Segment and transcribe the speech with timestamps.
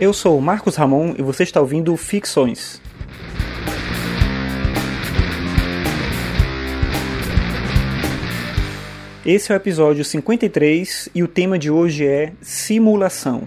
[0.00, 2.80] Eu sou Marcos Ramon e você está ouvindo Ficções.
[9.26, 13.46] Esse é o episódio 53 e o tema de hoje é simulação.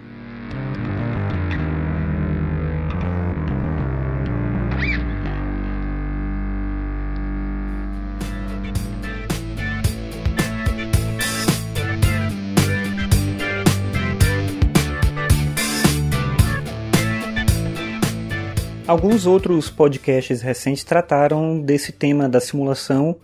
[18.93, 23.15] Alguns outros podcasts recentes trataram desse tema da simulação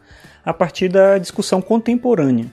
[0.44, 2.48] a partir da discussão contemporânea.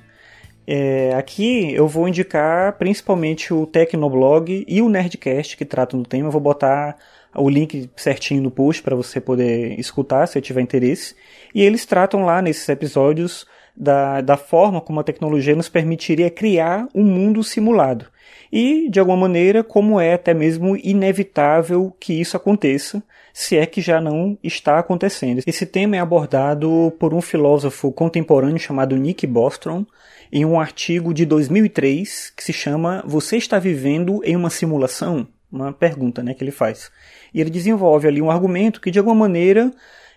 [0.67, 6.29] É, aqui eu vou indicar principalmente o Tecnoblog e o Nerdcast que tratam do tema.
[6.29, 6.99] Eu vou botar
[7.35, 11.17] o link certinho no post para você poder escutar se tiver interesse.
[11.55, 16.87] E eles tratam lá nesses episódios da, da forma como a tecnologia nos permitiria criar
[16.95, 18.09] um mundo simulado.
[18.53, 23.81] E, de alguma maneira, como é até mesmo inevitável que isso aconteça, se é que
[23.81, 25.43] já não está acontecendo.
[25.47, 29.85] Esse tema é abordado por um filósofo contemporâneo chamado Nick Bostrom
[30.33, 35.29] em um artigo de 2003 que se chama Você está vivendo em uma simulação?
[35.51, 36.91] Uma pergunta né, que ele faz.
[37.33, 39.71] E ele desenvolve ali um argumento que, de alguma maneira,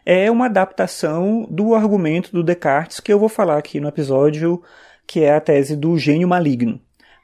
[0.06, 4.62] é uma adaptação do argumento do Descartes que eu vou falar aqui no episódio,
[5.06, 6.80] que é a tese do gênio maligno.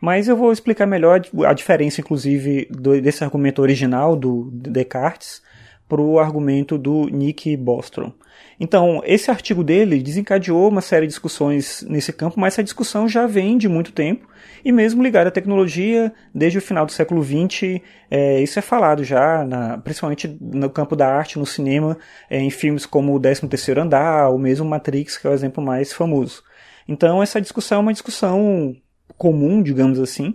[0.05, 2.69] Mas eu vou explicar melhor a diferença, inclusive,
[3.01, 5.41] desse argumento original do Descartes
[5.89, 8.11] para o argumento do Nick Bostrom.
[8.59, 13.25] Então, esse artigo dele desencadeou uma série de discussões nesse campo, mas essa discussão já
[13.25, 14.27] vem de muito tempo,
[14.63, 19.03] e mesmo ligada à tecnologia, desde o final do século XX, é, isso é falado
[19.03, 21.97] já, na, principalmente no campo da arte, no cinema,
[22.29, 25.91] é, em filmes como O 13º Andar, ou mesmo Matrix, que é o exemplo mais
[25.91, 26.43] famoso.
[26.87, 28.75] Então, essa discussão é uma discussão
[29.17, 30.33] comum, digamos assim,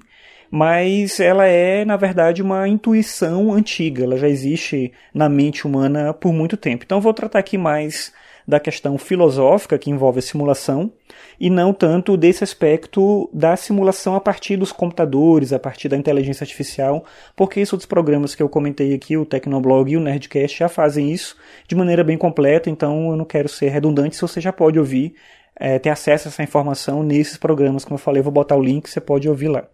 [0.51, 6.33] mas ela é, na verdade, uma intuição antiga, ela já existe na mente humana por
[6.33, 6.85] muito tempo.
[6.85, 8.13] Então, vou tratar aqui mais
[8.47, 10.93] da questão filosófica que envolve a simulação
[11.39, 16.43] e não tanto desse aspecto da simulação a partir dos computadores, a partir da inteligência
[16.43, 17.05] artificial,
[17.37, 21.13] porque esses outros programas que eu comentei aqui, o Tecnoblog e o Nerdcast, já fazem
[21.13, 21.37] isso
[21.69, 25.15] de maneira bem completa, então eu não quero ser redundante, se você já pode ouvir,
[25.61, 28.63] é, ter acesso a essa informação nesses programas, como eu falei, eu vou botar o
[28.63, 29.65] link, você pode ouvir lá.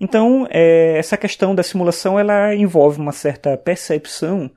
[0.00, 4.48] Então, é, essa questão da simulação ela envolve uma certa percepção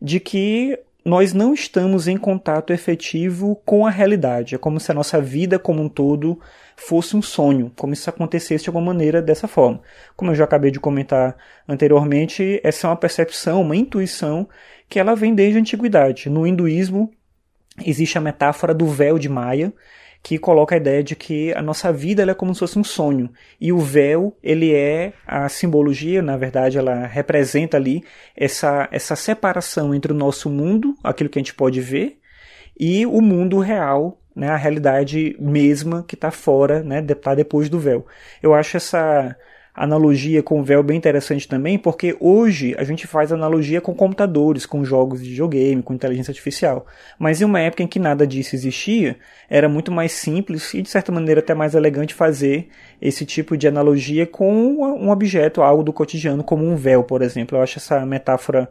[0.00, 4.54] de que nós não estamos em contato efetivo com a realidade.
[4.54, 6.38] É como se a nossa vida como um todo
[6.76, 9.82] fosse um sonho, como se isso acontecesse de alguma maneira dessa forma.
[10.16, 11.36] Como eu já acabei de comentar
[11.68, 14.48] anteriormente, essa é uma percepção, uma intuição
[14.88, 16.30] que ela vem desde a antiguidade.
[16.30, 17.10] No hinduísmo
[17.84, 19.72] existe a metáfora do véu de Maia,
[20.22, 23.30] que coloca a ideia de que a nossa vida é como se fosse um sonho
[23.60, 28.02] e o véu ele é a simbologia, na verdade ela representa ali
[28.34, 32.18] essa essa separação entre o nosso mundo, aquilo que a gente pode ver,
[32.78, 37.78] e o mundo real, né, a realidade mesma que está fora, né, está depois do
[37.78, 38.06] véu.
[38.42, 39.36] Eu acho essa
[39.74, 44.64] analogia com o véu bem interessante também, porque hoje a gente faz analogia com computadores,
[44.64, 46.86] com jogos de videogame, com inteligência artificial.
[47.18, 49.16] Mas em uma época em que nada disso existia,
[49.50, 52.68] era muito mais simples e de certa maneira até mais elegante fazer
[53.02, 57.58] esse tipo de analogia com um objeto, algo do cotidiano, como um véu, por exemplo.
[57.58, 58.70] Eu acho essa metáfora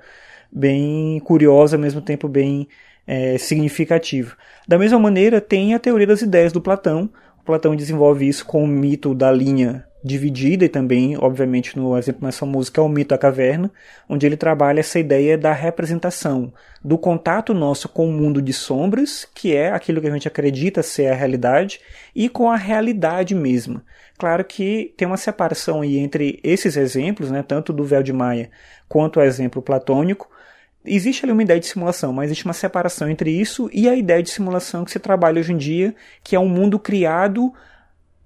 [0.49, 2.67] bem curiosa, ao mesmo tempo bem
[3.05, 4.37] é, significativa.
[4.65, 7.09] Da mesma maneira, tem a teoria das ideias do Platão.
[7.43, 12.37] Platão desenvolve isso com o mito da linha dividida e também, obviamente, no exemplo mais
[12.37, 13.71] famoso que é o mito da caverna,
[14.09, 16.51] onde ele trabalha essa ideia da representação,
[16.83, 20.83] do contato nosso com o mundo de sombras, que é aquilo que a gente acredita
[20.83, 21.79] ser a realidade,
[22.13, 23.83] e com a realidade mesma.
[24.17, 28.51] Claro que tem uma separação aí entre esses exemplos, né, tanto do véu de Maia
[28.89, 30.29] quanto o exemplo platônico,
[30.85, 34.21] existe ali uma ideia de simulação, mas existe uma separação entre isso e a ideia
[34.21, 37.53] de simulação que se trabalha hoje em dia, que é um mundo criado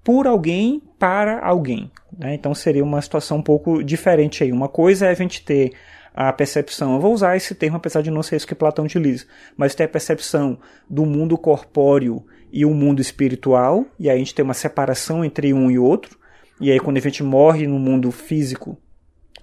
[0.07, 1.91] por alguém para alguém.
[2.17, 2.33] Né?
[2.33, 4.53] Então seria uma situação um pouco diferente aí.
[4.53, 5.73] Uma coisa é a gente ter
[6.15, 9.25] a percepção, eu vou usar esse termo apesar de não ser isso que Platão utiliza,
[9.57, 10.57] mas ter a percepção
[10.89, 15.53] do mundo corpóreo e o mundo espiritual, e aí a gente tem uma separação entre
[15.53, 16.17] um e outro,
[16.61, 18.77] e aí quando a gente morre no mundo físico,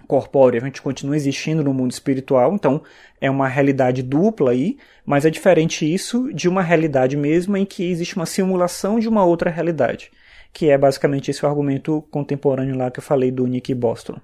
[0.09, 2.83] corpóreo, a gente continua existindo no mundo espiritual, então
[3.21, 7.85] é uma realidade dupla aí, mas é diferente isso de uma realidade mesma em que
[7.85, 10.11] existe uma simulação de uma outra realidade
[10.55, 14.21] que é basicamente esse argumento contemporâneo lá que eu falei do Nick Bostrom.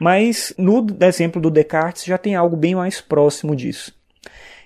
[0.00, 3.94] Mas no exemplo do Descartes já tem algo bem mais próximo disso.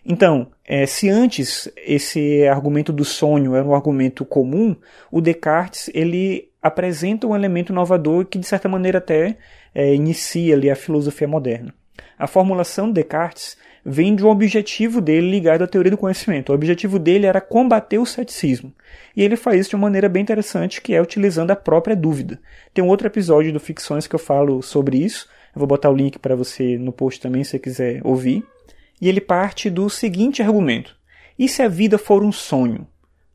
[0.07, 4.75] Então, é, se antes esse argumento do sonho era um argumento comum,
[5.11, 9.37] o Descartes ele apresenta um elemento inovador que, de certa maneira, até
[9.75, 11.75] é, inicia ali a filosofia moderna.
[12.19, 16.50] A formulação de Descartes vem de um objetivo dele ligado à teoria do conhecimento.
[16.50, 18.73] O objetivo dele era combater o ceticismo.
[19.17, 22.41] E ele faz isso de uma maneira bem interessante, que é utilizando a própria dúvida.
[22.73, 25.29] Tem um outro episódio do Ficções que eu falo sobre isso.
[25.55, 28.44] Eu vou botar o link para você no post também, se você quiser ouvir.
[29.00, 30.94] E ele parte do seguinte argumento:
[31.38, 32.87] e se a vida for um sonho?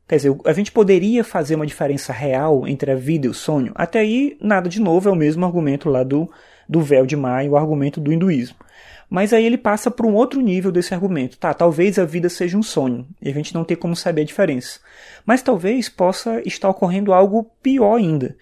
[0.08, 3.72] Quer dizer, a gente poderia fazer uma diferença real entre a vida e o sonho?
[3.74, 6.30] Até aí, nada de novo, é o mesmo argumento lá do,
[6.68, 8.56] do véu de Maia, o argumento do hinduísmo.
[9.08, 11.38] Mas aí ele passa para um outro nível desse argumento.
[11.38, 14.24] Tá, talvez a vida seja um sonho, e a gente não tem como saber a
[14.24, 14.80] diferença.
[15.24, 18.36] Mas talvez possa estar ocorrendo algo pior ainda.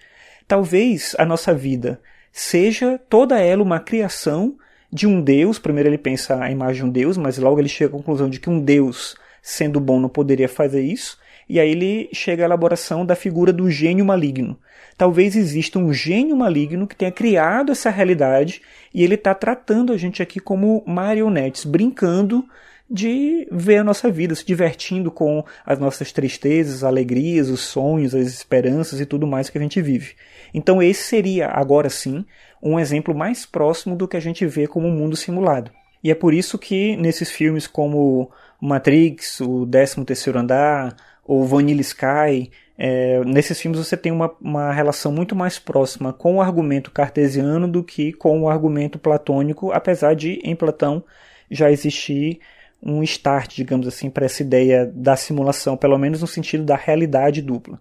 [0.47, 1.99] Talvez a nossa vida
[2.31, 4.57] seja toda ela uma criação
[4.91, 5.59] de um Deus.
[5.59, 8.39] Primeiro ele pensa a imagem de um Deus, mas logo ele chega à conclusão de
[8.39, 11.19] que um Deus, sendo bom, não poderia fazer isso.
[11.47, 14.57] E aí ele chega à elaboração da figura do gênio maligno.
[14.97, 19.97] Talvez exista um gênio maligno que tenha criado essa realidade e ele está tratando a
[19.97, 22.43] gente aqui como marionetes, brincando
[22.89, 28.25] de ver a nossa vida, se divertindo com as nossas tristezas, alegrias, os sonhos, as
[28.25, 30.15] esperanças e tudo mais que a gente vive.
[30.55, 32.25] Então esse seria, agora sim,
[32.63, 35.69] um exemplo mais próximo do que a gente vê como um mundo simulado.
[36.05, 38.29] E é por isso que nesses filmes como
[38.61, 44.71] Matrix, o 13 terceiro andar, ou Vanilla Sky, é, nesses filmes você tem uma, uma
[44.71, 50.13] relação muito mais próxima com o argumento cartesiano do que com o argumento platônico, apesar
[50.13, 51.03] de em Platão
[51.49, 52.39] já existir
[52.83, 57.41] um start, digamos assim, para essa ideia da simulação, pelo menos no sentido da realidade
[57.41, 57.79] dupla.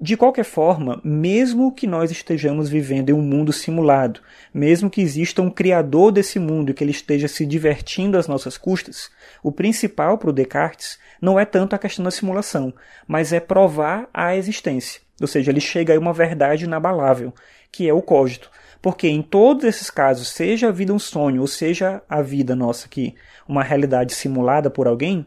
[0.00, 4.20] De qualquer forma, mesmo que nós estejamos vivendo em um mundo simulado,
[4.54, 8.56] mesmo que exista um criador desse mundo e que ele esteja se divertindo às nossas
[8.56, 9.10] custas,
[9.42, 12.72] o principal para o Descartes não é tanto a questão da simulação,
[13.08, 15.00] mas é provar a existência.
[15.20, 17.34] Ou seja, ele chega a uma verdade inabalável,
[17.72, 18.52] que é o cogito.
[18.80, 22.86] Porque em todos esses casos, seja a vida um sonho, ou seja a vida nossa
[22.86, 23.16] aqui
[23.48, 25.26] uma realidade simulada por alguém,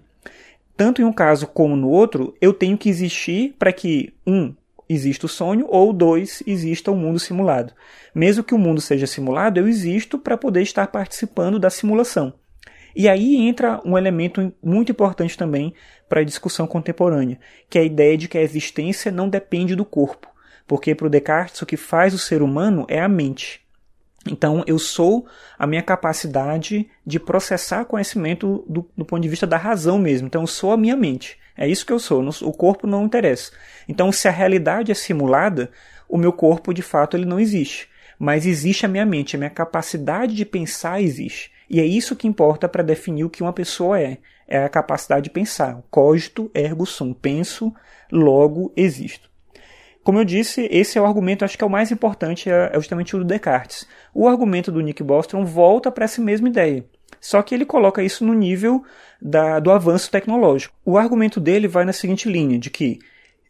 [0.78, 4.54] tanto em um caso como no outro, eu tenho que existir para que, um,
[4.94, 7.74] exista o sonho, ou dois, exista o um mundo simulado.
[8.14, 12.34] Mesmo que o mundo seja simulado, eu existo para poder estar participando da simulação.
[12.96, 15.74] E aí entra um elemento muito importante também
[16.10, 17.40] para a discussão contemporânea,
[17.70, 20.28] que é a ideia de que a existência não depende do corpo,
[20.68, 23.62] porque para o Descartes o que faz o ser humano é a mente.
[24.30, 25.26] Então eu sou
[25.58, 30.28] a minha capacidade de processar conhecimento do, do ponto de vista da razão mesmo.
[30.28, 31.40] Então eu sou a minha mente.
[31.62, 32.28] É isso que eu sou.
[32.42, 33.52] O corpo não interessa.
[33.88, 35.70] Então se a realidade é simulada,
[36.10, 37.88] o meu corpo de fato ele não existe.
[38.18, 41.52] Mas existe a minha mente, a minha capacidade de pensar existe.
[41.70, 44.18] E é isso que importa para definir o que uma pessoa é.
[44.48, 45.80] É a capacidade de pensar.
[45.92, 47.14] Cogito ergo sum.
[47.14, 47.72] Penso,
[48.12, 49.30] logo existo.
[50.04, 52.74] Como eu disse, esse é o argumento, acho que é o mais importante, é, é
[52.74, 53.88] justamente o do Descartes.
[54.16, 56.84] O argumento do Nick Bostrom volta para essa mesma ideia.
[57.20, 58.84] Só que ele coloca isso no nível
[59.22, 60.74] da, do avanço tecnológico.
[60.86, 63.00] O argumento dele vai na seguinte linha, de que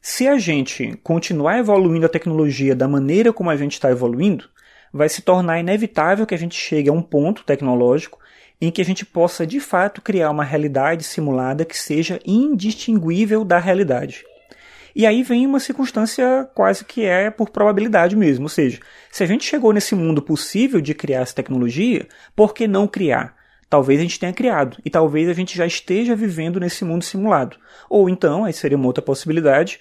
[0.01, 4.49] se a gente continuar evoluindo a tecnologia da maneira como a gente está evoluindo,
[4.91, 8.19] vai se tornar inevitável que a gente chegue a um ponto tecnológico
[8.59, 13.57] em que a gente possa de fato criar uma realidade simulada que seja indistinguível da
[13.57, 14.23] realidade.
[14.95, 18.79] E aí vem uma circunstância quase que é por probabilidade mesmo, ou seja,
[19.09, 23.35] se a gente chegou nesse mundo possível de criar essa tecnologia, por que não criar?
[23.71, 27.55] Talvez a gente tenha criado, e talvez a gente já esteja vivendo nesse mundo simulado.
[27.89, 29.79] Ou então, aí seria uma outra possibilidade,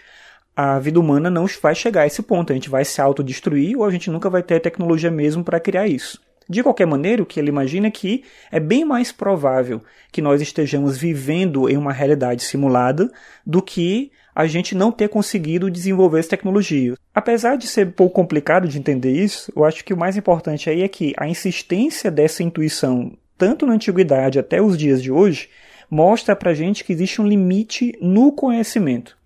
[0.54, 2.52] a vida humana não vai chegar a esse ponto.
[2.52, 5.88] A gente vai se autodestruir ou a gente nunca vai ter tecnologia mesmo para criar
[5.88, 6.20] isso.
[6.48, 9.82] De qualquer maneira, o que ele imagina é que é bem mais provável
[10.12, 13.10] que nós estejamos vivendo em uma realidade simulada
[13.44, 16.94] do que a gente não ter conseguido desenvolver essa tecnologia.
[17.12, 20.70] Apesar de ser um pouco complicado de entender isso, eu acho que o mais importante
[20.70, 25.48] aí é que a insistência dessa intuição, tanto na antiguidade até os dias de hoje,
[25.90, 29.16] mostra pra gente que existe um limite no conhecimento.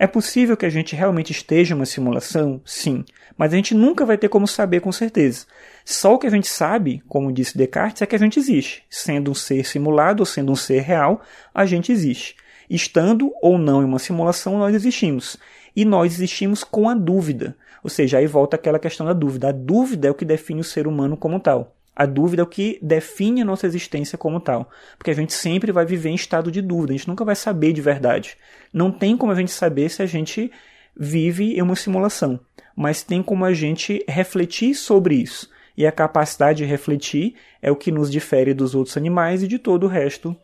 [0.00, 2.60] É possível que a gente realmente esteja em uma simulação?
[2.64, 3.04] Sim,
[3.38, 5.46] mas a gente nunca vai ter como saber com certeza.
[5.84, 8.82] Só o que a gente sabe, como disse Descartes, é que a gente existe.
[8.90, 11.22] Sendo um ser simulado ou sendo um ser real,
[11.54, 12.34] a gente existe.
[12.68, 15.36] Estando ou não em uma simulação, nós existimos.
[15.76, 17.56] E nós existimos com a dúvida.
[17.84, 19.50] Ou seja, aí volta aquela questão da dúvida.
[19.50, 21.76] A dúvida é o que define o ser humano como tal.
[21.94, 24.70] A dúvida é o que define a nossa existência como tal.
[24.96, 27.72] Porque a gente sempre vai viver em estado de dúvida, a gente nunca vai saber
[27.72, 28.36] de verdade.
[28.72, 30.50] Não tem como a gente saber se a gente
[30.96, 32.40] vive em uma simulação,
[32.76, 35.50] mas tem como a gente refletir sobre isso.
[35.76, 39.58] E a capacidade de refletir é o que nos difere dos outros animais e de
[39.58, 40.36] todo o resto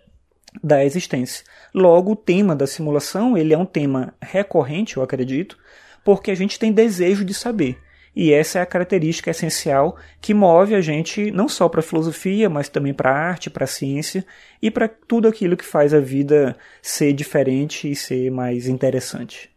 [0.62, 1.44] da existência.
[1.74, 5.58] Logo, o tema da simulação ele é um tema recorrente, eu acredito,
[6.04, 7.78] porque a gente tem desejo de saber.
[8.20, 12.50] E essa é a característica essencial que move a gente não só para a filosofia,
[12.50, 14.26] mas também para a arte, para a ciência
[14.60, 19.48] e para tudo aquilo que faz a vida ser diferente e ser mais interessante.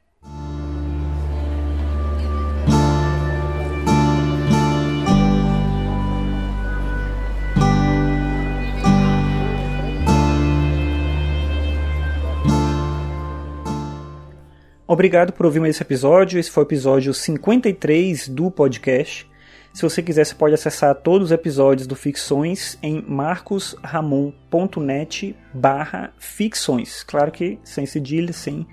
[14.91, 16.38] Obrigado por ouvir esse episódio.
[16.38, 19.25] Esse foi o episódio 53 do podcast.
[19.74, 27.03] Se você quiser, você pode acessar todos os episódios do Ficções em marcosramon.net barra ficções.
[27.03, 28.67] Claro que sem cedilha, sem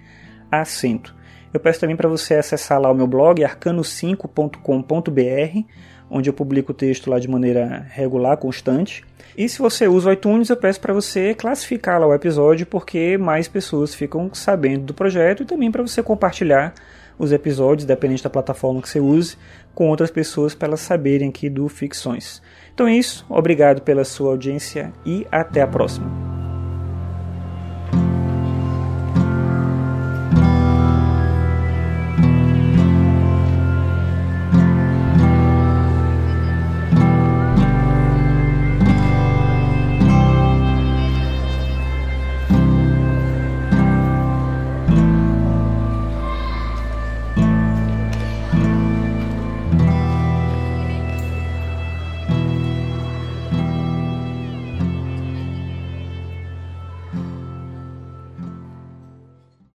[0.51, 1.15] acento.
[1.55, 5.69] Eu peço também para você acessar lá o meu blog, arcano5.com.br,
[6.11, 9.05] onde eu publico o texto lá de maneira regular, constante.
[9.37, 13.17] E se você usa o iTunes, eu peço para você classificar lá o episódio, porque
[13.17, 16.75] mais pessoas ficam sabendo do projeto e também para você compartilhar
[17.19, 19.37] os episódios, dependente da plataforma que você use,
[19.75, 22.43] com outras pessoas para elas saberem aqui do Ficções.
[22.75, 26.28] Então é isso, obrigado pela sua audiência e até a próxima.